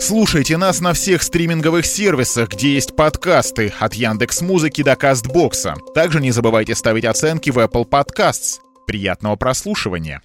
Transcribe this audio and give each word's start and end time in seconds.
Слушайте 0.00 0.56
нас 0.56 0.80
на 0.80 0.92
всех 0.92 1.22
стриминговых 1.24 1.84
сервисах, 1.84 2.50
где 2.50 2.74
есть 2.74 2.94
подкасты, 2.94 3.72
от 3.80 3.94
Яндекс 3.94 4.42
Музыки 4.42 4.82
до 4.82 4.94
Кастбокса. 4.94 5.74
Также 5.92 6.20
не 6.20 6.30
забывайте 6.30 6.76
ставить 6.76 7.04
оценки 7.04 7.50
в 7.50 7.58
Apple 7.58 7.84
Podcasts. 7.84 8.60
Приятного 8.86 9.34
прослушивания. 9.34 10.22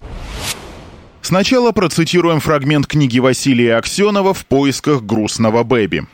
Сначала 1.22 1.72
процитируем 1.72 2.38
фрагмент 2.38 2.86
книги 2.86 3.18
Василия 3.18 3.76
Аксенова 3.76 4.32
«В 4.32 4.46
поисках 4.46 5.02
грустного 5.02 5.64
бэби». 5.64 6.06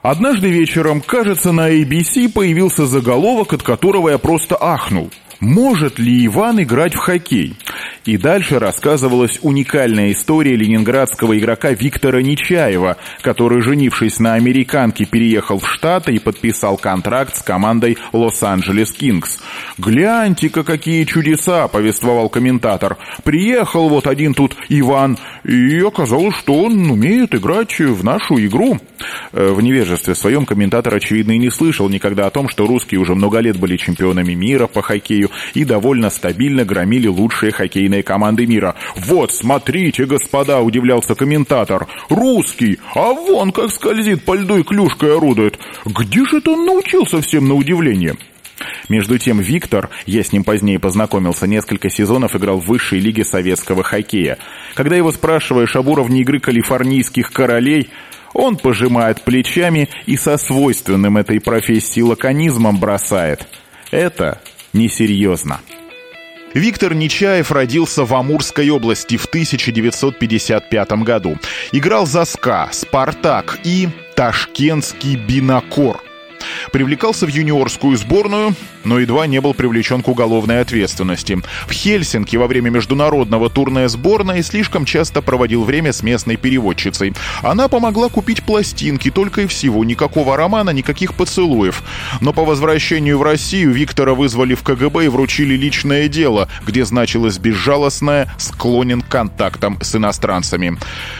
Однажды 0.00 0.48
вечером, 0.48 1.00
кажется, 1.00 1.52
на 1.52 1.70
ABC 1.70 2.28
появился 2.32 2.86
заголовок, 2.86 3.52
от 3.52 3.62
которого 3.62 4.08
я 4.08 4.18
просто 4.18 4.56
ахнул. 4.58 5.10
Может 5.42 5.98
ли 5.98 6.24
Иван 6.26 6.62
играть 6.62 6.94
в 6.94 6.98
хоккей? 6.98 7.56
И 8.04 8.16
дальше 8.16 8.60
рассказывалась 8.60 9.40
уникальная 9.42 10.12
история 10.12 10.54
ленинградского 10.54 11.36
игрока 11.36 11.72
Виктора 11.72 12.22
Нечаева, 12.22 12.96
который, 13.22 13.60
женившись 13.60 14.20
на 14.20 14.34
американке, 14.34 15.04
переехал 15.04 15.58
в 15.58 15.68
Штаты 15.68 16.14
и 16.14 16.20
подписал 16.20 16.76
контракт 16.76 17.36
с 17.36 17.42
командой 17.42 17.98
Лос-Анджелес 18.12 18.92
Кингс. 18.92 19.40
«Гляньте-ка, 19.78 20.62
какие 20.62 21.02
чудеса!»— 21.02 21.66
повествовал 21.72 22.28
комментатор. 22.28 22.96
«Приехал 23.24 23.88
вот 23.88 24.06
один 24.06 24.34
тут 24.34 24.54
Иван, 24.68 25.18
и 25.42 25.80
оказалось, 25.80 26.36
что 26.36 26.54
он 26.54 26.88
умеет 26.88 27.34
играть 27.34 27.80
в 27.80 28.04
нашу 28.04 28.38
игру». 28.46 28.78
Э, 29.32 29.52
в 29.52 29.60
невежестве 29.60 30.14
своем 30.14 30.46
комментатор, 30.46 30.94
очевидно, 30.94 31.32
и 31.32 31.38
не 31.38 31.50
слышал 31.50 31.88
никогда 31.88 32.26
о 32.26 32.30
том, 32.30 32.48
что 32.48 32.66
русские 32.66 33.00
уже 33.00 33.14
много 33.14 33.38
лет 33.40 33.56
были 33.58 33.76
чемпионами 33.76 34.34
мира 34.34 34.66
по 34.66 34.82
хоккею 34.82 35.30
и 35.54 35.64
довольно 35.64 36.10
стабильно 36.10 36.64
громили 36.64 37.08
лучшие 37.08 37.52
хоккейные 37.52 38.02
команды 38.02 38.46
мира. 38.46 38.74
«Вот, 38.96 39.32
смотрите, 39.32 40.04
господа!»– 40.06 40.60
удивлялся 40.62 41.14
комментатор. 41.14 41.86
«Русский! 42.08 42.78
А 42.94 43.12
вон 43.12 43.52
как 43.52 43.70
скользит 43.70 44.24
по 44.24 44.34
льду 44.34 44.58
и 44.58 44.62
клюшкой 44.62 45.16
орудует! 45.16 45.58
Где 45.84 46.24
же 46.24 46.38
это 46.38 46.52
он 46.52 46.64
научился 46.64 47.20
всем 47.20 47.48
на 47.48 47.54
удивление?» 47.54 48.16
Между 48.88 49.18
тем 49.18 49.40
Виктор, 49.40 49.90
я 50.06 50.22
с 50.22 50.32
ним 50.32 50.44
позднее 50.44 50.78
познакомился, 50.78 51.46
несколько 51.46 51.90
сезонов 51.90 52.36
играл 52.36 52.58
в 52.58 52.66
высшей 52.66 53.00
лиге 53.00 53.24
советского 53.24 53.82
хоккея. 53.82 54.38
Когда 54.74 54.96
его 54.96 55.10
спрашиваешь 55.12 55.76
об 55.76 55.88
уровне 55.88 56.20
игры 56.20 56.38
калифорнийских 56.40 57.32
королей, 57.32 57.90
он 58.34 58.56
пожимает 58.56 59.22
плечами 59.22 59.88
и 60.06 60.16
со 60.16 60.36
свойственным 60.36 61.18
этой 61.18 61.40
профессии 61.40 62.00
лаконизмом 62.00 62.78
бросает. 62.78 63.46
Это 63.90 64.40
несерьезно. 64.72 65.60
Виктор 66.54 66.94
Нечаев 66.94 67.50
родился 67.50 68.04
в 68.04 68.14
Амурской 68.14 68.68
области 68.68 69.16
в 69.16 69.24
1955 69.24 70.92
году. 71.02 71.38
Играл 71.72 72.06
за 72.06 72.24
СКА, 72.24 72.68
«Спартак» 72.72 73.58
и 73.64 73.88
«Ташкентский 74.14 75.16
бинокор». 75.16 76.02
Привлекался 76.72 77.26
в 77.26 77.30
юниорскую 77.30 77.96
сборную, 77.96 78.54
но 78.84 78.98
едва 78.98 79.26
не 79.26 79.40
был 79.40 79.54
привлечен 79.54 80.02
к 80.02 80.08
уголовной 80.08 80.60
ответственности. 80.60 81.38
В 81.66 81.72
Хельсинки 81.72 82.36
во 82.36 82.46
время 82.46 82.70
международного 82.70 83.50
турная 83.50 83.88
сборной 83.88 84.42
слишком 84.42 84.84
часто 84.84 85.22
проводил 85.22 85.64
время 85.64 85.92
с 85.92 86.02
местной 86.02 86.36
переводчицей. 86.36 87.14
Она 87.42 87.68
помогла 87.68 88.08
купить 88.08 88.42
пластинки, 88.42 89.10
только 89.10 89.42
и 89.42 89.46
всего, 89.46 89.84
никакого 89.84 90.36
романа, 90.36 90.70
никаких 90.70 91.14
поцелуев. 91.14 91.82
Но 92.20 92.32
по 92.32 92.44
возвращению 92.44 93.18
в 93.18 93.22
Россию 93.22 93.72
Виктора 93.72 94.14
вызвали 94.14 94.54
в 94.54 94.62
КГБ 94.62 95.04
и 95.04 95.08
вручили 95.08 95.54
личное 95.54 96.08
дело, 96.08 96.48
где 96.66 96.84
значилось 96.84 97.38
безжалостное 97.38 98.32
«склонен 98.38 99.02
к 99.02 99.08
контактам 99.08 99.78
с 99.80 99.94
иностранцами». 99.94 100.78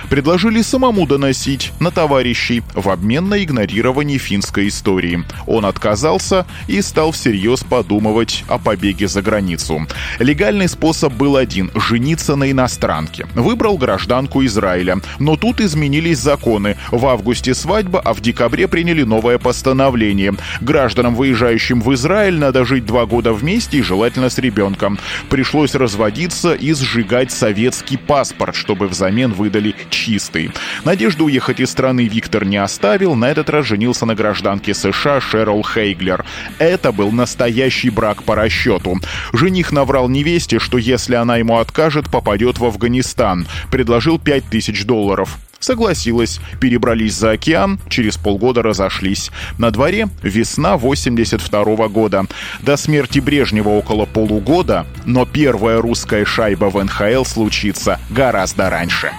Предложили 0.09 0.63
самому 0.63 1.07
доносить 1.07 1.73
на 1.81 1.91
товарищей 1.91 2.63
в 2.75 2.89
обмен 2.89 3.29
на 3.29 3.43
игнорирование 3.43 4.19
финской 4.19 4.69
истории. 4.69 5.25
Он 5.47 5.65
отказался 5.65 6.47
и 6.67 6.83
стал 6.83 7.13
всерьез 7.13 7.52
подумывать 7.61 8.45
о 8.49 8.59
побеге 8.59 9.07
за 9.07 9.23
границу. 9.23 9.87
Легальный 10.19 10.69
способ 10.69 11.13
был 11.13 11.37
один– 11.37 11.71
жениться 11.75 12.37
на 12.37 12.51
иностранке. 12.51 13.27
Выбрал 13.35 13.77
гражданку 13.77 14.45
Израиля. 14.45 14.99
Но 15.19 15.37
тут 15.37 15.61
изменились 15.61 16.19
законы. 16.19 16.77
В 16.91 17.07
августе 17.07 17.55
свадьба, 17.55 18.01
а 18.01 18.15
в 18.15 18.21
декабре 18.21 18.69
приняли 18.69 19.03
новое 19.03 19.39
постановление. 19.39 20.35
Гражданам, 20.61 21.15
выезжающим 21.15 21.81
в 21.81 21.93
Израиль, 21.95 22.39
надо 22.39 22.65
жить 22.65 22.87
два 22.87 23.07
года 23.07 23.33
вместе 23.33 23.79
и 23.79 23.83
желательно 23.83 24.31
с 24.31 24.39
ребенком. 24.39 24.99
Пришлось 25.29 25.75
разводиться 25.75 26.55
и 26.55 26.73
сжигать 26.73 27.31
советский 27.31 27.97
паспорт, 27.97 28.55
чтобы 28.55 28.89
взамен 28.89 29.33
выдали 29.33 29.75
чистый. 29.91 30.51
Надежду 30.85 31.27
уехать 31.27 31.61
из 31.61 31.71
страны 31.71 32.07
Виктор 32.07 32.45
не 32.45 32.57
оставил, 32.57 33.15
на 33.15 33.31
этот 33.31 33.51
раз 33.51 33.67
женился 33.67 34.07
на 34.07 34.15
гражданке 34.15 34.75
США 34.75 35.21
Шерл 35.21 35.63
Хейглер. 35.65 36.25
Это 36.59 36.93
был 36.93 37.13
настоящий 37.13 37.42
брак 37.91 38.23
по 38.23 38.35
расчету. 38.35 38.99
Жених 39.33 39.73
наврал 39.73 40.09
невесте, 40.09 40.59
что 40.59 40.79
если 40.79 41.15
она 41.15 41.37
ему 41.37 41.59
откажет, 41.59 42.11
попадет 42.11 42.59
в 42.59 42.65
Афганистан. 42.65 43.47
Предложил 43.71 44.19
5000 44.19 44.85
долларов. 44.85 45.39
Согласилась, 45.63 46.41
перебрались 46.61 47.15
за 47.15 47.33
океан, 47.33 47.79
через 47.89 48.17
полгода 48.17 48.63
разошлись. 48.63 49.31
На 49.59 49.71
дворе 49.71 50.09
весна 50.23 50.77
82 50.77 51.63
-го 51.77 51.89
года. 51.89 52.25
До 52.61 52.77
смерти 52.77 53.21
Брежнева 53.21 53.69
около 53.69 54.05
полугода, 54.05 54.87
но 55.07 55.25
первая 55.25 55.81
русская 55.81 56.25
шайба 56.25 56.65
в 56.65 56.83
НХЛ 56.83 57.25
случится 57.25 58.01
гораздо 58.11 58.71
раньше. 58.71 59.13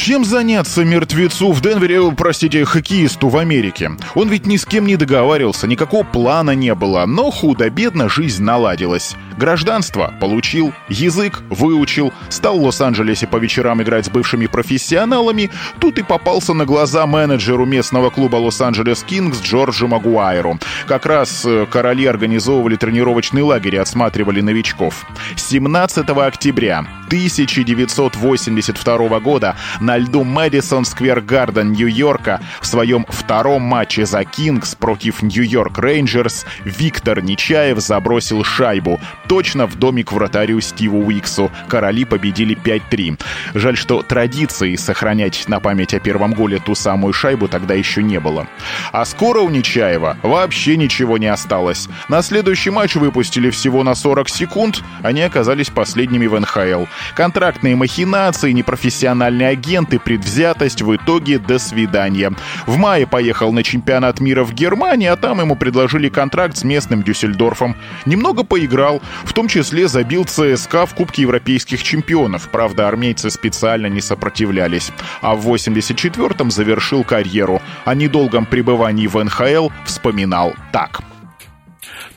Чем 0.00 0.24
заняться 0.24 0.82
мертвецу 0.82 1.52
в 1.52 1.60
Денвере, 1.60 2.00
простите, 2.12 2.64
хоккеисту 2.64 3.28
в 3.28 3.36
Америке? 3.36 3.90
Он 4.14 4.30
ведь 4.30 4.46
ни 4.46 4.56
с 4.56 4.64
кем 4.64 4.86
не 4.86 4.96
договаривался, 4.96 5.66
никакого 5.66 6.04
плана 6.04 6.52
не 6.52 6.74
было, 6.74 7.04
но 7.04 7.30
худо-бедно 7.30 8.08
жизнь 8.08 8.42
наладилась. 8.42 9.14
Гражданство 9.36 10.14
получил, 10.18 10.72
язык 10.88 11.42
выучил, 11.50 12.14
стал 12.30 12.58
в 12.58 12.62
Лос-Анджелесе 12.62 13.26
по 13.26 13.36
вечерам 13.36 13.82
играть 13.82 14.06
с 14.06 14.08
бывшими 14.08 14.46
профессионалами, 14.46 15.50
тут 15.80 15.98
и 15.98 16.02
попался 16.02 16.54
на 16.54 16.64
глаза 16.64 17.06
менеджеру 17.06 17.66
местного 17.66 18.08
клуба 18.08 18.36
Лос-Анджелес 18.36 19.02
Кингс 19.02 19.42
Джорджу 19.42 19.86
Магуайру. 19.86 20.58
Как 20.86 21.04
раз 21.04 21.44
э, 21.44 21.66
короли 21.70 22.06
организовывали 22.06 22.76
тренировочный 22.76 23.42
лагерь 23.42 23.74
и 23.74 23.78
отсматривали 23.78 24.40
новичков. 24.40 25.04
17 25.36 26.08
октября 26.08 26.86
1982 27.10 29.18
года 29.18 29.56
на 29.80 29.98
льду 29.98 30.22
Мэдисон 30.22 30.84
Сквер 30.84 31.20
Гарден 31.20 31.72
Нью-Йорка 31.72 32.40
в 32.60 32.66
своем 32.66 33.04
втором 33.08 33.62
матче 33.62 34.06
за 34.06 34.24
Кингс 34.24 34.76
против 34.76 35.20
Нью-Йорк 35.20 35.80
Рейнджерс 35.80 36.46
Виктор 36.64 37.20
Нечаев 37.20 37.80
забросил 37.80 38.44
шайбу 38.44 39.00
точно 39.26 39.66
в 39.66 39.74
домик 39.74 40.12
вратарю 40.12 40.60
Стиву 40.60 41.04
Уиксу. 41.04 41.50
Короли 41.66 42.04
победили 42.04 42.56
5-3. 42.56 43.20
Жаль, 43.54 43.76
что 43.76 44.02
традиции 44.02 44.76
сохранять 44.76 45.48
на 45.48 45.58
память 45.58 45.94
о 45.94 45.98
первом 45.98 46.32
голе 46.32 46.60
ту 46.60 46.76
самую 46.76 47.12
шайбу 47.12 47.48
тогда 47.48 47.74
еще 47.74 48.04
не 48.04 48.20
было. 48.20 48.46
А 48.92 49.04
скоро 49.04 49.40
у 49.40 49.50
Нечаева 49.50 50.16
вообще 50.22 50.76
ничего 50.76 51.18
не 51.18 51.26
осталось. 51.26 51.88
На 52.08 52.22
следующий 52.22 52.70
матч 52.70 52.94
выпустили 52.94 53.50
всего 53.50 53.82
на 53.82 53.96
40 53.96 54.28
секунд, 54.28 54.84
они 55.02 55.22
оказались 55.22 55.70
последними 55.70 56.28
в 56.28 56.38
НХЛ. 56.38 56.84
Контрактные 57.14 57.76
махинации, 57.76 58.52
непрофессиональные 58.52 59.48
агенты, 59.48 59.98
предвзятость, 59.98 60.82
в 60.82 60.94
итоге 60.96 61.38
до 61.38 61.58
свидания. 61.58 62.32
В 62.66 62.76
мае 62.76 63.06
поехал 63.06 63.52
на 63.52 63.62
чемпионат 63.62 64.20
мира 64.20 64.44
в 64.44 64.52
Германии, 64.52 65.08
а 65.08 65.16
там 65.16 65.40
ему 65.40 65.56
предложили 65.56 66.08
контракт 66.08 66.56
с 66.56 66.64
местным 66.64 67.02
Дюссельдорфом. 67.02 67.76
Немного 68.06 68.44
поиграл, 68.44 69.02
в 69.24 69.32
том 69.32 69.48
числе 69.48 69.88
забил 69.88 70.24
ЦСКА 70.24 70.86
в 70.86 70.94
Кубке 70.94 71.22
Европейских 71.22 71.82
чемпионов. 71.82 72.48
Правда, 72.50 72.88
армейцы 72.88 73.30
специально 73.30 73.86
не 73.86 74.00
сопротивлялись. 74.00 74.92
А 75.20 75.34
в 75.34 75.48
84-м 75.48 76.50
завершил 76.50 77.04
карьеру. 77.04 77.60
О 77.84 77.94
недолгом 77.94 78.46
пребывании 78.46 79.06
в 79.06 79.22
НХЛ 79.22 79.70
вспоминал 79.84 80.54
так. 80.72 81.00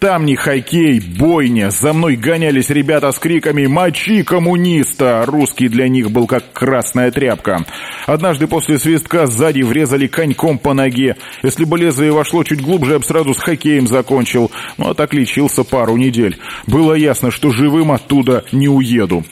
Там 0.04 0.26
не 0.26 0.36
хоккей, 0.36 1.00
бойня. 1.00 1.72
За 1.72 1.94
мной 1.94 2.18
гонялись 2.18 2.70
ребята 2.70 3.14
с 3.14 3.20
криками 3.20 3.68
«Мочи 3.68 4.24
коммуниста!» 4.24 5.24
Русский 5.26 5.70
для 5.70 5.88
них 5.88 6.12
был 6.12 6.28
как 6.28 6.52
красная 6.52 7.10
тряпка. 7.10 7.66
Однажды 8.06 8.48
после 8.48 8.80
свистка 8.80 9.28
сзади 9.28 9.62
врезали 9.62 10.08
коньком 10.08 10.60
по 10.60 10.74
ноге. 10.74 11.16
Если 11.42 11.64
бы 11.64 11.78
лезвие 11.78 12.12
вошло 12.12 12.44
чуть 12.44 12.62
глубже, 12.62 12.92
я 12.92 13.00
бы 13.00 13.06
сразу 13.06 13.34
с 13.34 13.40
хоккеем 13.40 13.88
закончил. 13.88 14.52
Ну, 14.78 14.90
а 14.90 14.94
так 14.94 15.14
лечился 15.14 15.64
пару 15.64 15.96
недель. 15.96 16.38
Было 16.68 16.96
ясно, 16.96 17.32
что 17.32 17.52
живым 17.52 17.94
оттуда 17.94 18.44
не 18.52 18.68
уеду. 18.68 19.24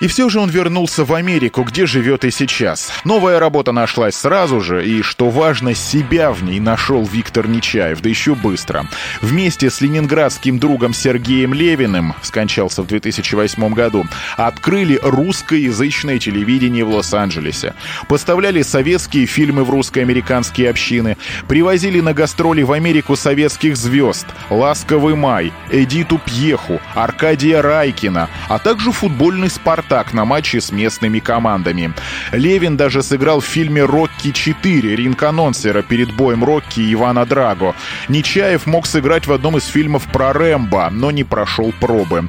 И 0.00 0.08
все 0.08 0.28
же 0.28 0.40
он 0.40 0.50
вернулся 0.50 1.04
в 1.04 1.14
Америку, 1.14 1.62
где 1.62 1.86
живет 1.86 2.24
и 2.24 2.30
сейчас. 2.30 2.92
Новая 3.04 3.38
работа 3.38 3.70
нашлась 3.70 4.16
сразу 4.16 4.60
же, 4.60 4.84
и, 4.84 5.02
что 5.02 5.30
важно, 5.30 5.74
себя 5.74 6.32
в 6.32 6.42
ней 6.42 6.58
нашел 6.58 7.04
Виктор 7.04 7.46
Нечаев, 7.46 8.00
да 8.00 8.08
еще 8.08 8.34
быстро. 8.34 8.86
Вместе 9.20 9.70
с 9.70 9.80
ленинградским 9.80 10.58
другом 10.58 10.94
Сергеем 10.94 11.54
Левиным, 11.54 12.14
скончался 12.22 12.82
в 12.82 12.88
2008 12.88 13.72
году, 13.72 14.04
открыли 14.36 14.98
русскоязычное 15.00 16.18
телевидение 16.18 16.84
в 16.84 16.90
Лос-Анджелесе. 16.90 17.74
Поставляли 18.08 18.62
советские 18.62 19.26
фильмы 19.26 19.62
в 19.64 19.70
русско-американские 19.70 20.70
общины, 20.70 21.16
привозили 21.46 22.00
на 22.00 22.14
гастроли 22.14 22.62
в 22.62 22.72
Америку 22.72 23.14
советских 23.14 23.76
звезд 23.76 24.26
«Ласковый 24.50 25.14
май», 25.14 25.52
Эдиту 25.70 26.18
Пьеху, 26.18 26.80
Аркадия 26.94 27.62
Райкина, 27.62 28.28
а 28.48 28.58
также 28.58 28.90
футбольный 28.90 29.50
«Спартак» 29.50 29.83
«Спартак» 29.84 30.14
на 30.14 30.24
матче 30.24 30.60
с 30.60 30.72
местными 30.72 31.18
командами. 31.18 31.92
Левин 32.32 32.76
даже 32.76 33.02
сыграл 33.02 33.40
в 33.40 33.44
фильме 33.44 33.84
«Рокки 33.84 34.28
4» 34.28 34.80
ринг-анонсера 34.94 35.82
перед 35.82 36.12
боем 36.14 36.42
Рокки 36.42 36.92
Ивана 36.92 37.26
Драго. 37.26 37.74
Нечаев 38.08 38.66
мог 38.66 38.86
сыграть 38.86 39.26
в 39.26 39.32
одном 39.32 39.58
из 39.58 39.66
фильмов 39.66 40.04
про 40.10 40.32
Рэмбо, 40.32 40.88
но 40.90 41.10
не 41.10 41.22
прошел 41.24 41.72
пробы. 41.80 42.28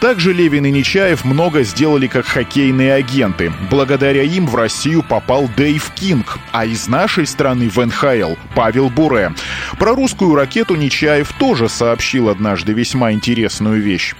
Также 0.00 0.32
Левин 0.32 0.66
и 0.66 0.70
Нечаев 0.70 1.24
много 1.24 1.62
сделали 1.62 2.06
как 2.06 2.26
хоккейные 2.26 2.94
агенты. 2.94 3.52
Благодаря 3.70 4.22
им 4.22 4.46
в 4.46 4.54
Россию 4.54 5.02
попал 5.02 5.48
Дэйв 5.56 5.90
Кинг, 5.94 6.38
а 6.52 6.66
из 6.66 6.86
нашей 6.86 7.26
страны 7.26 7.70
в 7.70 7.84
НХЛ 7.84 8.34
Павел 8.54 8.90
Буре. 8.90 9.32
Про 9.78 9.94
русскую 9.94 10.34
ракету 10.34 10.74
Нечаев 10.74 11.32
тоже 11.38 11.68
сообщил 11.68 12.28
однажды 12.28 12.72
весьма 12.72 13.12
интересную 13.12 13.80
вещь. 13.80 14.14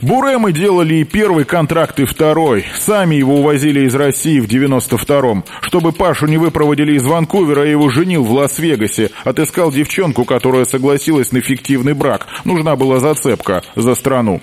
Буре 0.00 0.38
мы 0.38 0.52
делали 0.52 0.96
и 0.96 1.04
первый 1.04 1.44
контракт, 1.44 1.98
и 1.98 2.04
второй. 2.04 2.64
Сами 2.78 3.16
его 3.16 3.40
увозили 3.40 3.84
из 3.84 3.96
России 3.96 4.38
в 4.38 4.46
92-м. 4.46 5.44
Чтобы 5.60 5.90
Пашу 5.90 6.26
не 6.26 6.38
выпроводили 6.38 6.92
из 6.92 7.04
Ванкувера, 7.04 7.64
я 7.64 7.72
его 7.72 7.90
женил 7.90 8.22
в 8.22 8.30
Лас-Вегасе. 8.30 9.10
Отыскал 9.24 9.72
девчонку, 9.72 10.24
которая 10.24 10.66
согласилась 10.66 11.32
на 11.32 11.40
фиктивный 11.40 11.94
брак. 11.94 12.28
Нужна 12.44 12.76
была 12.76 13.00
зацепка 13.00 13.64
за 13.74 13.96
страну. 13.96 14.40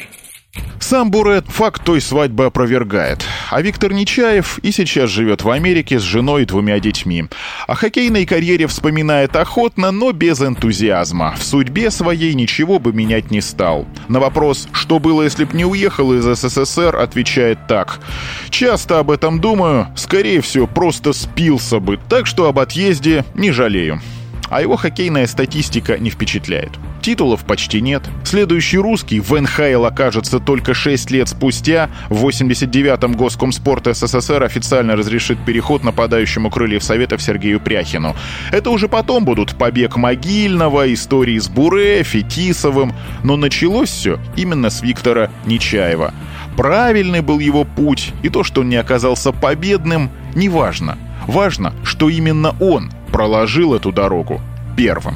Сам 0.79 1.09
Бурет 1.09 1.45
факт 1.47 1.83
той 1.83 1.99
свадьбы 1.99 2.45
опровергает. 2.45 3.25
А 3.49 3.61
Виктор 3.61 3.91
Нечаев 3.91 4.59
и 4.59 4.71
сейчас 4.71 5.09
живет 5.09 5.43
в 5.43 5.49
Америке 5.49 5.99
с 5.99 6.03
женой 6.03 6.43
и 6.43 6.45
двумя 6.45 6.79
детьми. 6.79 7.25
О 7.67 7.75
хоккейной 7.75 8.25
карьере 8.25 8.67
вспоминает 8.67 9.35
охотно, 9.35 9.91
но 9.91 10.11
без 10.11 10.41
энтузиазма. 10.41 11.35
В 11.39 11.43
судьбе 11.43 11.89
своей 11.89 12.33
ничего 12.35 12.77
бы 12.77 12.93
менять 12.93 13.31
не 13.31 13.41
стал. 13.41 13.87
На 14.09 14.19
вопрос, 14.19 14.67
что 14.73 14.99
было, 14.99 15.23
если 15.23 15.45
б 15.45 15.55
не 15.57 15.65
уехал 15.65 16.13
из 16.13 16.23
СССР, 16.23 16.95
отвечает 16.95 17.67
так. 17.67 17.99
«Часто 18.49 18.99
об 18.99 19.09
этом 19.09 19.39
думаю, 19.41 19.87
скорее 19.95 20.41
всего, 20.41 20.67
просто 20.67 21.13
спился 21.13 21.79
бы, 21.79 21.99
так 22.09 22.27
что 22.27 22.47
об 22.47 22.59
отъезде 22.59 23.25
не 23.33 23.51
жалею» 23.51 24.01
а 24.49 24.61
его 24.61 24.75
хоккейная 24.75 25.27
статистика 25.27 25.97
не 25.97 26.09
впечатляет. 26.09 26.71
Титулов 27.01 27.45
почти 27.45 27.81
нет. 27.81 28.01
Следующий 28.23 28.79
русский 28.79 29.19
в 29.19 29.39
НХЛ 29.39 29.85
окажется 29.85 30.39
только 30.39 30.73
6 30.73 31.11
лет 31.11 31.29
спустя. 31.29 31.89
В 32.09 32.25
89-м 32.25 33.13
Госкомспорт 33.13 33.95
СССР 33.95 34.41
официально 34.43 34.95
разрешит 34.95 35.37
переход 35.45 35.83
нападающему 35.83 36.49
крыльев 36.49 36.83
Советов 36.83 37.21
Сергею 37.21 37.59
Пряхину. 37.59 38.15
Это 38.51 38.71
уже 38.71 38.87
потом 38.87 39.23
будут 39.23 39.55
побег 39.55 39.97
Могильного, 39.97 40.91
истории 40.91 41.37
с 41.37 41.47
Буре, 41.47 42.01
Фетисовым. 42.01 42.93
Но 43.23 43.37
началось 43.37 43.89
все 43.89 44.19
именно 44.35 44.71
с 44.71 44.81
Виктора 44.81 45.29
Нечаева. 45.45 46.11
Правильный 46.57 47.21
был 47.21 47.39
его 47.39 47.65
путь, 47.65 48.13
и 48.23 48.29
то, 48.29 48.43
что 48.43 48.61
он 48.61 48.69
не 48.69 48.77
оказался 48.77 49.31
победным, 49.31 50.09
неважно. 50.33 50.97
Важно, 51.27 51.73
что 51.83 52.09
именно 52.09 52.55
он 52.59 52.91
проложил 53.11 53.73
эту 53.73 53.91
дорогу 53.91 54.41
первым. 54.77 55.15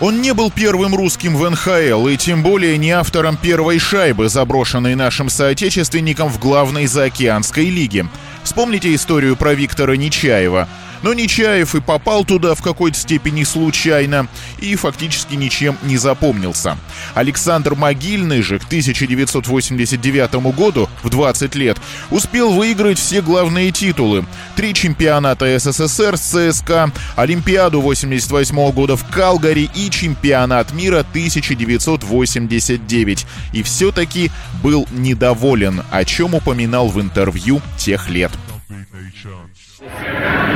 Он 0.00 0.20
не 0.20 0.34
был 0.34 0.50
первым 0.50 0.94
русским 0.94 1.36
в 1.36 1.48
НХЛ 1.48 2.08
и 2.08 2.16
тем 2.16 2.42
более 2.42 2.76
не 2.76 2.90
автором 2.90 3.36
первой 3.36 3.78
шайбы, 3.78 4.28
заброшенной 4.28 4.96
нашим 4.96 5.28
соотечественником 5.28 6.28
в 6.28 6.38
главной 6.38 6.86
заокеанской 6.86 7.70
лиге. 7.70 8.06
Вспомните 8.42 8.94
историю 8.94 9.36
про 9.36 9.54
Виктора 9.54 9.96
Нечаева– 9.96 10.68
но 11.02 11.14
Нечаев 11.14 11.74
и 11.74 11.80
попал 11.80 12.24
туда 12.24 12.54
в 12.54 12.62
какой-то 12.62 12.98
степени 12.98 13.44
случайно 13.44 14.28
и 14.58 14.74
фактически 14.76 15.34
ничем 15.34 15.76
не 15.82 15.96
запомнился. 15.96 16.76
Александр 17.14 17.74
Могильный 17.74 18.42
же 18.42 18.58
к 18.58 18.64
1989 18.64 20.34
году, 20.54 20.88
в 21.02 21.10
20 21.10 21.54
лет, 21.54 21.78
успел 22.10 22.52
выиграть 22.52 22.98
все 22.98 23.22
главные 23.22 23.70
титулы. 23.70 24.26
Три 24.56 24.74
чемпионата 24.74 25.58
СССР 25.58 26.16
с 26.16 26.20
ЦСКА, 26.20 26.90
Олимпиаду 27.16 27.80
88 27.80 28.72
года 28.72 28.96
в 28.96 29.04
Калгари 29.08 29.70
и 29.74 29.90
чемпионат 29.90 30.72
мира 30.72 31.00
1989. 31.00 33.26
И 33.52 33.62
все-таки 33.62 34.30
был 34.62 34.86
недоволен, 34.92 35.82
о 35.90 36.04
чем 36.04 36.34
упоминал 36.34 36.88
в 36.88 37.00
интервью 37.00 37.60
тех 37.76 38.08
лет. 38.08 38.30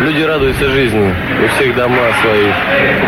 Люди 0.01 0.23
радуются 0.23 0.69
жизни, 0.69 1.13
у 1.45 1.49
всех 1.49 1.75
дома 1.75 1.99
свои, 2.23 2.47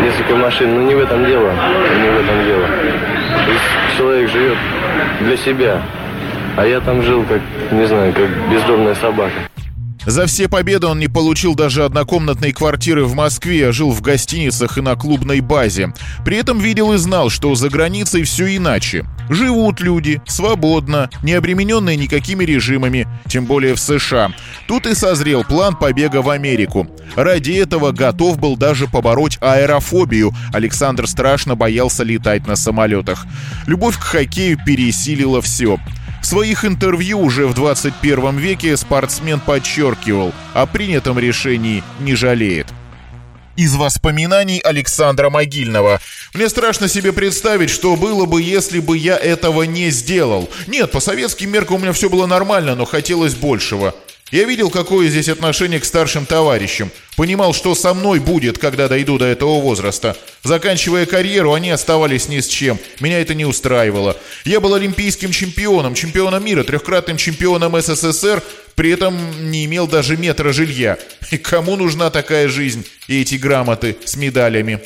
несколько 0.03 0.35
машин, 0.35 0.75
но 0.75 0.81
не 0.81 0.93
в 0.93 0.99
этом 0.99 1.25
дело, 1.25 1.51
не 1.51 2.09
в 2.09 2.19
этом 2.19 2.45
дело. 2.45 2.67
Человек 3.97 4.29
живет 4.29 4.57
для 5.21 5.37
себя, 5.37 5.81
а 6.57 6.65
я 6.65 6.81
там 6.81 7.01
жил 7.01 7.23
как, 7.23 7.39
не 7.71 7.85
знаю, 7.85 8.11
как 8.11 8.27
бездомная 8.51 8.95
собака. 8.95 9.50
За 10.05 10.25
все 10.25 10.47
победы 10.47 10.87
он 10.87 10.99
не 10.99 11.07
получил 11.07 11.53
даже 11.53 11.85
однокомнатной 11.85 12.51
квартиры 12.53 13.05
в 13.05 13.13
Москве, 13.13 13.69
а 13.69 13.71
жил 13.71 13.91
в 13.91 14.01
гостиницах 14.01 14.77
и 14.77 14.81
на 14.81 14.95
клубной 14.95 15.41
базе. 15.41 15.93
При 16.25 16.37
этом 16.37 16.59
видел 16.59 16.93
и 16.93 16.97
знал, 16.97 17.29
что 17.29 17.53
за 17.55 17.69
границей 17.69 18.23
все 18.23 18.55
иначе. 18.55 19.05
Живут 19.29 19.79
люди, 19.79 20.21
свободно, 20.27 21.09
не 21.23 21.33
обремененные 21.33 21.95
никакими 21.95 22.43
режимами, 22.43 23.07
тем 23.27 23.45
более 23.45 23.75
в 23.75 23.79
США. 23.79 24.31
Тут 24.67 24.87
и 24.87 24.95
созрел 24.95 25.43
план 25.43 25.75
побега 25.75 26.21
в 26.21 26.29
Америку. 26.29 26.87
Ради 27.15 27.51
этого 27.51 27.91
готов 27.91 28.39
был 28.39 28.57
даже 28.57 28.87
побороть 28.87 29.37
аэрофобию. 29.39 30.33
Александр 30.51 31.07
страшно 31.07 31.55
боялся 31.55 32.03
летать 32.03 32.47
на 32.47 32.55
самолетах. 32.55 33.25
Любовь 33.67 33.97
к 33.97 34.01
хоккею 34.01 34.57
пересилила 34.65 35.41
все. 35.41 35.77
В 36.21 36.25
своих 36.25 36.65
интервью 36.65 37.19
уже 37.19 37.47
в 37.47 37.53
21 37.55 38.37
веке 38.37 38.77
спортсмен 38.77 39.39
подчеркивал, 39.39 40.33
о 40.53 40.67
принятом 40.67 41.17
решении 41.17 41.83
не 41.99 42.13
жалеет. 42.13 42.67
Из 43.57 43.75
воспоминаний 43.75 44.59
Александра 44.59 45.29
Могильного. 45.29 45.99
Мне 46.33 46.47
страшно 46.47 46.87
себе 46.87 47.11
представить, 47.11 47.69
что 47.69 47.95
было 47.95 48.25
бы, 48.25 48.41
если 48.41 48.79
бы 48.79 48.97
я 48.97 49.17
этого 49.17 49.63
не 49.63 49.89
сделал. 49.89 50.49
Нет, 50.67 50.91
по 50.91 50.99
советским 50.99 51.51
меркам 51.51 51.77
у 51.77 51.79
меня 51.79 51.91
все 51.91 52.09
было 52.09 52.27
нормально, 52.27 52.75
но 52.75 52.85
хотелось 52.85 53.35
большего. 53.35 53.93
Я 54.31 54.45
видел, 54.45 54.69
какое 54.69 55.09
здесь 55.09 55.27
отношение 55.27 55.81
к 55.81 55.85
старшим 55.85 56.25
товарищам. 56.25 56.89
Понимал, 57.17 57.53
что 57.53 57.75
со 57.75 57.93
мной 57.93 58.19
будет, 58.19 58.57
когда 58.57 58.87
дойду 58.87 59.17
до 59.17 59.25
этого 59.25 59.59
возраста. 59.59 60.15
Заканчивая 60.41 61.05
карьеру, 61.05 61.53
они 61.53 61.69
оставались 61.69 62.29
ни 62.29 62.39
с 62.39 62.47
чем. 62.47 62.79
Меня 63.01 63.19
это 63.19 63.33
не 63.33 63.43
устраивало. 63.43 64.15
Я 64.45 64.61
был 64.61 64.73
олимпийским 64.73 65.31
чемпионом, 65.31 65.95
чемпионом 65.95 66.45
мира, 66.45 66.63
трехкратным 66.63 67.17
чемпионом 67.17 67.79
СССР, 67.79 68.41
при 68.75 68.91
этом 68.91 69.51
не 69.51 69.65
имел 69.65 69.85
даже 69.85 70.15
метра 70.15 70.53
жилья. 70.53 70.97
И 71.29 71.37
кому 71.37 71.75
нужна 71.75 72.09
такая 72.09 72.47
жизнь 72.47 72.85
и 73.07 73.21
эти 73.21 73.35
грамоты 73.35 73.97
с 74.05 74.15
медалями? 74.15 74.79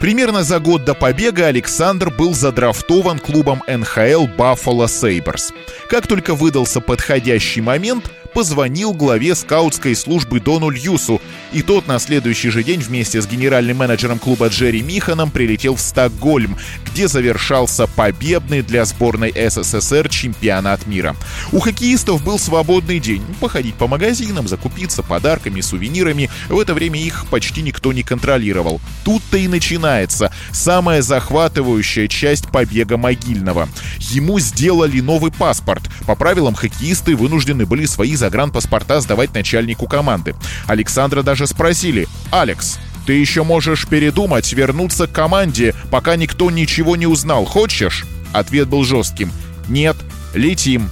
Примерно 0.00 0.42
за 0.42 0.58
год 0.58 0.84
до 0.84 0.94
побега 0.94 1.46
Александр 1.46 2.10
был 2.10 2.34
задрафтован 2.34 3.20
клубом 3.20 3.62
НХЛ 3.68 4.26
Buffalo 4.36 4.86
Sabres. 4.86 5.52
Как 5.88 6.08
только 6.08 6.34
выдался 6.34 6.80
подходящий 6.80 7.60
момент, 7.60 8.10
позвонил 8.32 8.92
главе 8.92 9.34
скаутской 9.34 9.94
службы 9.94 10.40
Дону 10.40 10.70
Льюсу, 10.70 11.20
и 11.52 11.62
тот 11.62 11.86
на 11.86 11.98
следующий 11.98 12.50
же 12.50 12.62
день 12.62 12.80
вместе 12.80 13.20
с 13.20 13.26
генеральным 13.26 13.78
менеджером 13.78 14.18
клуба 14.18 14.48
Джерри 14.48 14.82
Миханом 14.82 15.30
прилетел 15.30 15.76
в 15.76 15.80
Стокгольм, 15.80 16.56
где 16.86 17.08
завершался 17.08 17.86
победный 17.86 18.62
для 18.62 18.84
сборной 18.84 19.32
СССР 19.32 20.08
чемпионат 20.08 20.86
мира. 20.86 21.14
У 21.52 21.60
хоккеистов 21.60 22.24
был 22.24 22.38
свободный 22.38 23.00
день. 23.00 23.22
Походить 23.40 23.74
по 23.74 23.86
магазинам, 23.86 24.48
закупиться 24.48 25.02
подарками, 25.02 25.60
сувенирами. 25.60 26.30
В 26.48 26.58
это 26.58 26.74
время 26.74 27.00
их 27.00 27.26
почти 27.30 27.62
никто 27.62 27.92
не 27.92 28.02
контролировал. 28.02 28.80
Тут-то 29.04 29.36
и 29.36 29.48
начинается 29.48 30.32
самая 30.52 31.02
захватывающая 31.02 32.08
часть 32.08 32.48
побега 32.48 32.96
Могильного. 32.96 33.68
Ему 33.98 34.38
сделали 34.38 35.00
новый 35.00 35.32
паспорт. 35.32 35.82
По 36.06 36.14
правилам 36.14 36.54
хоккеисты 36.54 37.14
вынуждены 37.14 37.66
были 37.66 37.86
свои 37.86 38.16
загранпаспорта 38.22 39.00
сдавать 39.00 39.34
начальнику 39.34 39.88
команды. 39.88 40.36
Александра 40.68 41.24
даже 41.24 41.48
спросили 41.48 42.06
«Алекс, 42.30 42.78
ты 43.04 43.14
еще 43.14 43.42
можешь 43.42 43.88
передумать, 43.88 44.52
вернуться 44.52 45.08
к 45.08 45.12
команде, 45.12 45.74
пока 45.90 46.14
никто 46.14 46.52
ничего 46.52 46.94
не 46.94 47.08
узнал. 47.08 47.44
Хочешь?» 47.44 48.06
Ответ 48.32 48.68
был 48.68 48.84
жестким. 48.84 49.32
«Нет, 49.68 49.96
летим». 50.34 50.88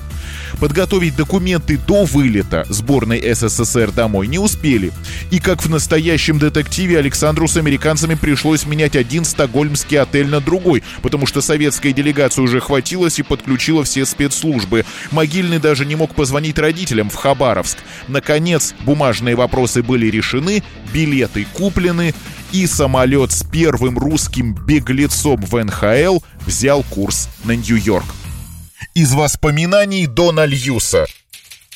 Подготовить 0.58 1.16
документы 1.16 1.78
до 1.86 2.04
вылета 2.04 2.66
сборной 2.68 3.22
СССР 3.34 3.92
домой 3.92 4.26
не 4.26 4.38
успели. 4.38 4.92
И 5.30 5.38
как 5.38 5.62
в 5.62 5.70
настоящем 5.70 6.38
детективе 6.38 6.98
Александру 6.98 7.46
с 7.46 7.56
американцами 7.56 8.14
пришлось 8.14 8.66
менять 8.66 8.96
один 8.96 9.24
стокгольмский 9.24 9.98
отель 9.98 10.28
на 10.28 10.40
другой, 10.40 10.82
потому 11.02 11.26
что 11.26 11.40
советская 11.40 11.92
делегация 11.92 12.42
уже 12.42 12.60
хватилась 12.60 13.18
и 13.18 13.22
подключила 13.22 13.84
все 13.84 14.04
спецслужбы. 14.04 14.84
Могильный 15.10 15.58
даже 15.58 15.86
не 15.86 15.96
мог 15.96 16.14
позвонить 16.14 16.58
родителям 16.58 17.10
в 17.10 17.14
Хабаровск. 17.14 17.78
Наконец, 18.08 18.74
бумажные 18.84 19.36
вопросы 19.36 19.82
были 19.82 20.06
решены, 20.06 20.62
билеты 20.92 21.46
куплены, 21.52 22.14
и 22.52 22.66
самолет 22.66 23.30
с 23.30 23.44
первым 23.44 23.96
русским 23.98 24.54
беглецом 24.54 25.40
в 25.40 25.62
НХЛ 25.62 26.18
взял 26.46 26.82
курс 26.82 27.28
на 27.44 27.52
Нью-Йорк 27.52 28.06
из 28.94 29.12
воспоминаний 29.12 30.06
Дона 30.06 30.44
Льюса. 30.44 31.06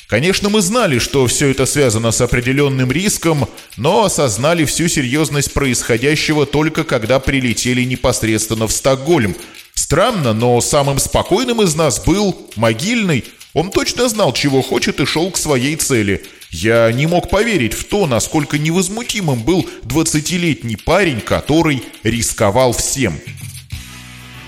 Конечно, 0.07 0.49
мы 0.49 0.61
знали, 0.61 0.99
что 0.99 1.25
все 1.25 1.49
это 1.49 1.65
связано 1.65 2.11
с 2.11 2.21
определенным 2.21 2.91
риском, 2.91 3.49
но 3.75 4.05
осознали 4.05 4.63
всю 4.65 4.87
серьезность 4.87 5.53
происходящего 5.53 6.45
только 6.45 6.83
когда 6.83 7.19
прилетели 7.19 7.83
непосредственно 7.83 8.67
в 8.67 8.71
Стокгольм. 8.71 9.35
Странно, 9.73 10.33
но 10.33 10.61
самым 10.61 10.99
спокойным 10.99 11.61
из 11.61 11.75
нас 11.75 12.03
был 12.03 12.49
Могильный. 12.55 13.25
Он 13.53 13.71
точно 13.71 14.07
знал, 14.07 14.31
чего 14.33 14.61
хочет 14.61 14.99
и 14.99 15.05
шел 15.05 15.31
к 15.31 15.37
своей 15.37 15.75
цели. 15.75 16.23
Я 16.51 16.91
не 16.91 17.07
мог 17.07 17.29
поверить 17.29 17.73
в 17.73 17.85
то, 17.85 18.05
насколько 18.05 18.59
невозмутимым 18.59 19.43
был 19.43 19.67
20-летний 19.83 20.75
парень, 20.75 21.19
который 21.19 21.81
рисковал 22.03 22.73
всем. 22.73 23.19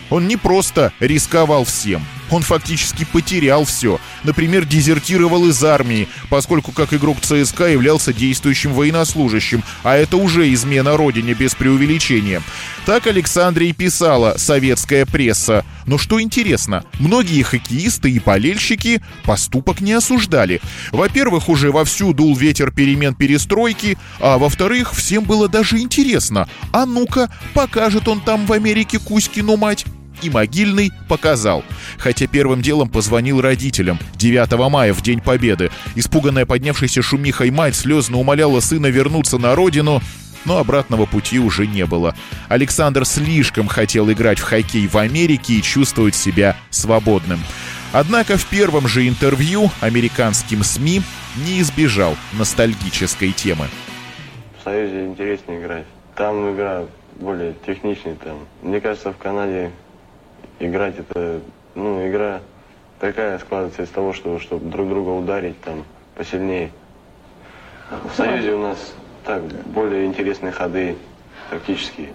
Он 0.09 0.27
не 0.27 0.37
просто 0.37 0.93
рисковал 0.99 1.65
всем– 1.65 2.05
он 2.31 2.41
фактически 2.41 3.05
потерял 3.05 3.65
все. 3.65 3.99
Например, 4.23 4.65
дезертировал 4.65 5.47
из 5.47 5.63
армии, 5.63 6.07
поскольку 6.29 6.71
как 6.71 6.93
игрок 6.93 7.17
ЦСКА 7.21 7.67
являлся 7.67 8.13
действующим 8.13 8.73
военнослужащим, 8.73 9.63
а 9.83 9.95
это 9.95 10.17
уже 10.17 10.51
измена 10.53 10.97
родине 10.97 11.33
без 11.33 11.55
преувеличения. 11.55 12.41
Так 12.85 13.07
Александре 13.07 13.73
писала 13.73 14.35
советская 14.37 15.05
пресса. 15.05 15.65
Но 15.85 15.97
что 15.97 16.21
интересно, 16.21 16.83
многие 16.99 17.41
хоккеисты 17.43 18.11
и 18.11 18.19
болельщики 18.19 19.01
поступок 19.23 19.81
не 19.81 19.93
осуждали. 19.93 20.61
Во-первых, 20.91 21.49
уже 21.49 21.71
вовсю 21.71 22.13
дул 22.13 22.35
ветер 22.35 22.71
перемен 22.71 23.15
перестройки, 23.15 23.97
а 24.19 24.37
во-вторых, 24.37 24.93
всем 24.93 25.23
было 25.23 25.47
даже 25.47 25.79
интересно. 25.79 26.47
А 26.71 26.85
ну-ка, 26.85 27.31
покажет 27.53 28.07
он 28.07 28.21
там 28.21 28.45
в 28.45 28.51
Америке 28.51 28.99
Кузькину 28.99 29.57
мать 29.57 29.85
и 30.21 30.29
Могильный 30.29 30.91
показал. 31.07 31.63
Хотя 31.97 32.27
первым 32.27 32.61
делом 32.61 32.89
позвонил 32.89 33.41
родителям 33.41 33.99
9 34.15 34.69
мая, 34.69 34.93
в 34.93 35.01
День 35.01 35.21
Победы. 35.21 35.71
Испуганная 35.95 36.45
поднявшейся 36.45 37.01
шумихой 37.01 37.51
мать 37.51 37.75
слезно 37.75 38.17
умоляла 38.17 38.59
сына 38.59 38.87
вернуться 38.87 39.37
на 39.37 39.55
родину, 39.55 40.01
но 40.45 40.57
обратного 40.57 41.05
пути 41.05 41.39
уже 41.39 41.67
не 41.67 41.85
было. 41.85 42.15
Александр 42.47 43.05
слишком 43.05 43.67
хотел 43.67 44.11
играть 44.11 44.39
в 44.39 44.43
хоккей 44.43 44.87
в 44.87 44.97
Америке 44.97 45.53
и 45.53 45.61
чувствовать 45.61 46.15
себя 46.15 46.55
свободным. 46.69 47.39
Однако 47.93 48.37
в 48.37 48.45
первом 48.47 48.87
же 48.87 49.07
интервью 49.07 49.69
американским 49.81 50.63
СМИ 50.63 51.01
не 51.45 51.61
избежал 51.61 52.15
ностальгической 52.33 53.31
темы. 53.31 53.67
В 54.59 54.63
Союзе 54.63 55.05
интереснее 55.05 55.61
играть. 55.61 55.85
Там 56.15 56.53
игра 56.53 56.83
более 57.19 57.53
техничная. 57.65 58.15
Там. 58.15 58.39
Мне 58.61 58.81
кажется, 58.81 59.13
в 59.13 59.17
Канаде 59.17 59.71
играть 60.59 60.95
это, 60.97 61.41
ну, 61.75 62.07
игра 62.07 62.41
такая 62.99 63.39
складывается 63.39 63.83
из 63.83 63.89
того, 63.89 64.13
что 64.13 64.39
чтобы 64.39 64.69
друг 64.69 64.89
друга 64.89 65.09
ударить 65.09 65.59
там 65.61 65.83
посильнее. 66.15 66.71
В 67.89 68.15
Союзе 68.15 68.53
у 68.53 68.61
нас 68.61 68.93
так, 69.25 69.43
более 69.67 70.05
интересные 70.05 70.51
ходы 70.51 70.95
тактические. 71.49 72.09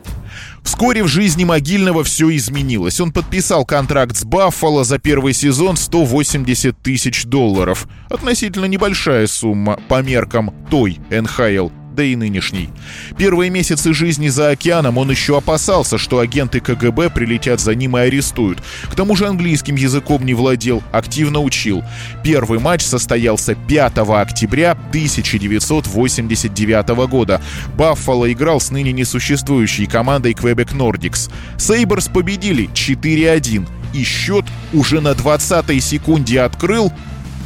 Вскоре 0.62 1.02
в 1.02 1.08
жизни 1.08 1.44
Могильного 1.44 2.04
все 2.04 2.34
изменилось. 2.36 3.00
Он 3.00 3.12
подписал 3.12 3.64
контракт 3.64 4.16
с 4.16 4.24
Баффало 4.24 4.84
за 4.84 4.98
первый 4.98 5.32
сезон 5.32 5.76
180 5.76 6.76
тысяч 6.78 7.24
долларов. 7.24 7.86
Относительно 8.10 8.66
небольшая 8.66 9.26
сумма 9.26 9.78
по 9.88 10.02
меркам 10.02 10.54
той 10.70 10.98
НХЛ 11.10 11.70
да 11.94 12.02
и 12.02 12.16
нынешний. 12.16 12.70
Первые 13.16 13.50
месяцы 13.50 13.92
жизни 13.92 14.28
за 14.28 14.50
океаном 14.50 14.98
он 14.98 15.10
еще 15.10 15.38
опасался, 15.38 15.98
что 15.98 16.18
агенты 16.18 16.60
КГБ 16.60 17.10
прилетят 17.10 17.60
за 17.60 17.74
ним 17.74 17.96
и 17.96 18.00
арестуют. 18.00 18.62
К 18.90 18.94
тому 18.94 19.16
же 19.16 19.26
английским 19.26 19.76
языком 19.76 20.24
не 20.24 20.34
владел, 20.34 20.82
активно 20.92 21.40
учил. 21.40 21.82
Первый 22.24 22.58
матч 22.58 22.82
состоялся 22.82 23.54
5 23.54 23.98
октября 23.98 24.72
1989 24.72 26.88
года. 27.08 27.40
Баффало 27.76 28.32
играл 28.32 28.60
с 28.60 28.70
ныне 28.70 28.92
несуществующей 28.92 29.86
командой 29.86 30.32
Quebec 30.32 30.74
Nordics. 30.74 31.30
Сейберс 31.58 32.08
победили 32.08 32.68
4-1, 32.70 33.68
и 33.92 34.04
счет 34.04 34.44
уже 34.72 35.00
на 35.00 35.12
20-й 35.12 35.80
секунде 35.80 36.40
открыл. 36.40 36.92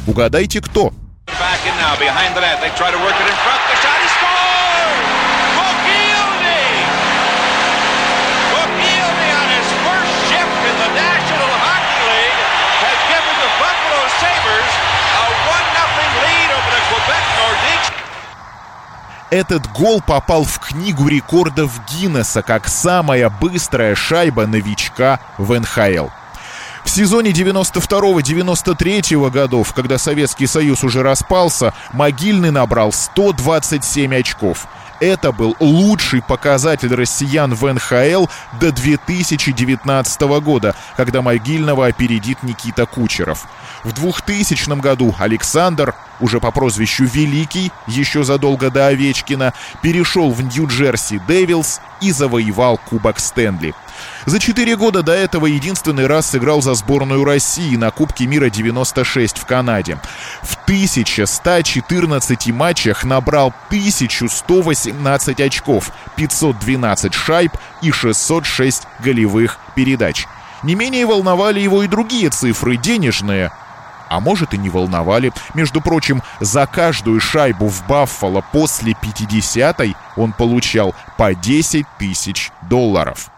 Угадайте, 0.05 0.61
кто? 0.61 0.93
Back 1.27 1.59
in 1.67 1.75
now, 1.77 1.93
behind 1.99 2.33
the 2.35 2.41
net. 2.41 2.61
They 2.61 2.69
try 2.79 2.89
to 2.89 2.97
work 3.03 3.19
it 3.19 3.27
in 3.27 3.35
front. 3.43 3.59
The 3.69 3.76
Этот 19.29 19.69
гол 19.73 20.01
попал 20.01 20.45
в 20.45 20.57
книгу 20.59 21.07
рекордов 21.09 21.81
Гиннесса 21.89 22.41
как 22.41 22.69
самая 22.69 23.29
быстрая 23.29 23.93
шайба 23.93 24.47
новичка 24.47 25.19
в 25.37 25.53
НХЛ. 25.59 26.07
В 26.85 26.89
сезоне 26.89 27.31
92-93 27.31 29.29
годов, 29.29 29.73
когда 29.73 29.97
Советский 29.97 30.47
Союз 30.47 30.85
уже 30.85 31.03
распался, 31.03 31.73
Могильный 31.91 32.51
набрал 32.51 32.93
127 32.93 34.15
очков. 34.15 34.65
Это 34.99 35.31
был 35.31 35.55
лучший 35.59 36.21
показатель 36.21 36.93
россиян 36.93 37.53
в 37.53 37.71
НХЛ 37.71 38.25
до 38.59 38.71
2019 38.71 40.21
года, 40.41 40.75
когда 40.95 41.21
Могильного 41.21 41.87
опередит 41.87 42.41
Никита 42.41 42.85
Кучеров. 42.85 43.47
В 43.83 43.91
2000 43.91 44.79
году 44.81 45.15
Александр, 45.19 45.93
уже 46.19 46.39
по 46.39 46.51
прозвищу 46.51 47.05
Великий, 47.05 47.71
еще 47.85 48.23
задолго 48.23 48.71
до 48.71 48.87
Овечкина, 48.87 49.53
перешел 49.81 50.31
в 50.31 50.41
Нью-Джерси 50.41 51.21
Дэвилс 51.27 51.79
и 52.01 52.11
завоевал 52.11 52.77
Кубок 52.77 53.19
Стэнли. 53.19 53.75
За 54.25 54.39
четыре 54.39 54.75
года 54.75 55.03
до 55.03 55.13
этого 55.13 55.45
единственный 55.45 56.07
раз 56.07 56.31
сыграл 56.31 56.61
за 56.61 56.73
сборную 56.73 57.23
России 57.23 57.75
на 57.75 57.91
Кубке 57.91 58.27
мира 58.27 58.49
96 58.49 59.37
в 59.37 59.45
Канаде. 59.45 59.99
В 60.41 60.57
1114 60.63 62.47
матчах 62.51 63.03
набрал 63.03 63.53
1118 63.67 65.39
очков, 65.41 65.91
512 66.15 67.13
шайб 67.13 67.51
и 67.81 67.91
606 67.91 68.83
голевых 68.99 69.59
передач. 69.75 70.25
Не 70.63 70.75
менее 70.75 71.05
волновали 71.05 71.59
его 71.59 71.83
и 71.83 71.87
другие 71.87 72.29
цифры, 72.29 72.77
денежные– 72.77 73.51
а 74.09 74.19
может 74.19 74.53
и 74.53 74.57
не 74.57 74.69
волновали. 74.69 75.31
Между 75.53 75.81
прочим, 75.81 76.21
за 76.39 76.65
каждую 76.65 77.19
шайбу 77.19 77.67
в 77.67 77.85
Баффало 77.87 78.43
после 78.51 78.93
50-й 78.93 79.95
он 80.15 80.33
получал 80.33 80.95
по 81.17 81.33
10 81.33 81.85
тысяч 81.97 82.51
долларов. 82.69 83.29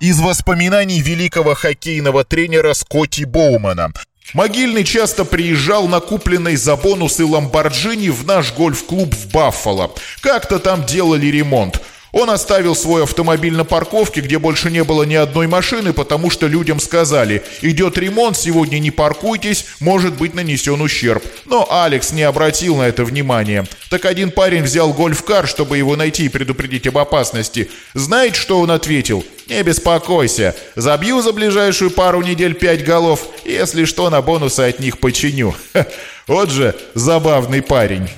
Из 0.00 0.20
воспоминаний 0.20 1.00
великого 1.00 1.54
хоккейного 1.54 2.22
тренера 2.24 2.74
Скотти 2.74 3.24
Боумана. 3.24 3.92
Могильный 4.34 4.84
часто 4.84 5.24
приезжал 5.24 5.88
на 5.88 6.00
купленной 6.00 6.56
за 6.56 6.76
бонусы 6.76 7.24
Ламборджини 7.24 8.10
в 8.10 8.26
наш 8.26 8.52
гольф-клуб 8.52 9.14
в 9.14 9.32
Баффало. 9.32 9.90
Как-то 10.20 10.58
там 10.58 10.84
делали 10.84 11.26
ремонт. 11.26 11.80
Он 12.16 12.30
оставил 12.30 12.74
свой 12.74 13.02
автомобиль 13.02 13.54
на 13.54 13.66
парковке, 13.66 14.22
где 14.22 14.38
больше 14.38 14.70
не 14.70 14.82
было 14.84 15.02
ни 15.02 15.14
одной 15.14 15.48
машины, 15.48 15.92
потому 15.92 16.30
что 16.30 16.46
людям 16.46 16.80
сказали, 16.80 17.42
идет 17.60 17.98
ремонт, 17.98 18.38
сегодня 18.38 18.78
не 18.78 18.90
паркуйтесь, 18.90 19.66
может 19.80 20.16
быть 20.16 20.32
нанесен 20.32 20.80
ущерб. 20.80 21.22
Но 21.44 21.68
Алекс 21.70 22.12
не 22.12 22.22
обратил 22.22 22.76
на 22.76 22.84
это 22.84 23.04
внимания. 23.04 23.66
Так 23.90 24.06
один 24.06 24.30
парень 24.30 24.62
взял 24.62 24.94
гольф-кар, 24.94 25.46
чтобы 25.46 25.76
его 25.76 25.94
найти 25.94 26.24
и 26.24 26.30
предупредить 26.30 26.86
об 26.86 26.96
опасности. 26.96 27.68
Знаете, 27.92 28.40
что 28.40 28.60
он 28.60 28.70
ответил? 28.70 29.22
«Не 29.46 29.62
беспокойся, 29.62 30.56
забью 30.74 31.20
за 31.20 31.34
ближайшую 31.34 31.90
пару 31.90 32.22
недель 32.22 32.54
пять 32.54 32.82
голов, 32.82 33.28
если 33.44 33.84
что, 33.84 34.08
на 34.08 34.22
бонусы 34.22 34.60
от 34.60 34.80
них 34.80 34.98
починю». 35.00 35.54
Вот 36.26 36.50
же 36.50 36.74
забавный 36.94 37.62
парень. 37.62 38.08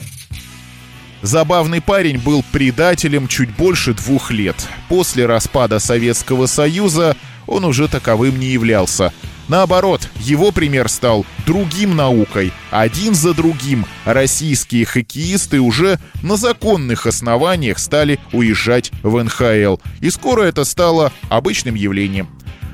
Забавный 1.23 1.81
парень 1.81 2.19
был 2.19 2.45
предателем 2.53 3.27
чуть 3.27 3.55
больше 3.57 3.93
двух 3.95 4.31
лет. 4.31 4.57
После 4.89 5.27
распада 5.27 5.79
Советского 5.79 6.47
Союза 6.47 7.17
он 7.47 7.65
уже 7.65 7.89
таковым 7.89 8.39
не 8.39 8.49
являлся. 8.49 9.13
Наоборот, 9.49 10.09
его 10.21 10.53
пример 10.53 10.89
стал 10.89 11.25
другим 11.47 11.97
наукой. 11.97 12.53
Один 12.71 13.15
за 13.15 13.33
другим 13.33 13.87
российские 14.05 14.85
хоккеисты 14.85 15.59
уже 15.59 15.99
на 16.23 16.37
законных 16.37 17.07
основаниях 17.07 17.79
стали 17.79 18.21
уезжать 18.33 18.93
в 19.03 19.23
НХЛ. 19.23 19.79
И 20.01 20.11
скоро 20.11 20.43
это 20.43 20.65
стало 20.65 21.13
обычным 21.31 21.75
явлением. 21.75 22.29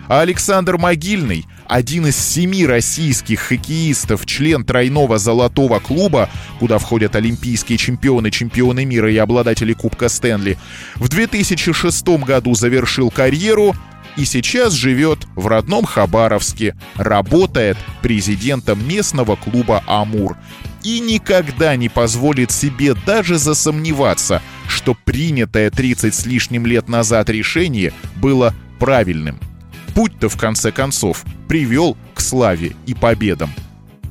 А 0.09 0.21
Александр 0.21 0.77
Могильный, 0.77 1.47
один 1.67 2.07
из 2.07 2.17
семи 2.17 2.67
российских 2.67 3.41
хоккеистов, 3.41 4.27
член 4.27 4.65
тройного 4.65 5.19
золотого 5.19 5.79
клуба, 5.79 6.29
куда 6.59 6.79
входят 6.79 7.17
олимпийские 7.17 7.79
чемпионы, 7.79 8.31
чемпионы 8.31 8.85
мира 8.85 9.11
и 9.11 9.17
обладатели 9.17 9.73
Кубка 9.73 10.09
Стэнли, 10.09 10.59
в 10.97 11.09
2006 11.09 12.07
году 12.25 12.55
завершил 12.55 13.11
карьеру 13.11 13.75
и 14.17 14.25
сейчас 14.25 14.73
живет 14.73 15.27
в 15.35 15.47
родном 15.47 15.85
Хабаровске, 15.85 16.77
работает 16.95 17.77
президентом 18.03 18.87
местного 18.87 19.37
клуба 19.37 19.83
«Амур» 19.87 20.37
и 20.85 21.01
никогда 21.01 21.77
не 21.77 21.89
позволит 21.89 22.51
себе 22.51 22.95
даже 23.07 23.39
засомневаться, 23.39 24.43
что 24.69 24.95
принятое 24.95 25.71
30 25.71 26.15
с 26.15 26.27
лишним 26.27 26.67
лет 26.67 26.89
назад 26.89 27.31
решение 27.31 27.93
было 28.17 28.55
правильным– 28.79 29.41
путь-то 29.95 30.29
в 30.29 30.37
конце 30.37 30.73
концов 30.73 31.25
привел 31.49 31.97
к 32.15 32.21
славе 32.21 32.77
и 32.87 32.95
победам. 32.95 33.51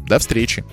До 0.08 0.20
встречи! 0.20 0.64